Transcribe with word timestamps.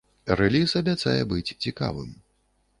Рэліз 0.39 0.73
абяцае 0.81 1.15
быць 1.35 1.53
цікавым. 1.63 2.11